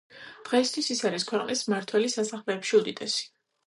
დღეისთვის 0.47 0.89
ის 0.95 1.03
არის 1.11 1.27
ქვეყნის 1.33 1.63
მმართველის 1.69 2.19
სასახლეებში 2.21 2.83
უდიდესი. 2.85 3.35